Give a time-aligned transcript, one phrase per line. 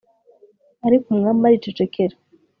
[0.87, 2.15] ariko umwami aricecekera